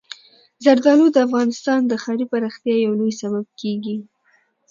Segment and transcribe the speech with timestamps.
[0.63, 3.97] زردالو د افغانستان د ښاري پراختیا یو لوی سبب کېږي.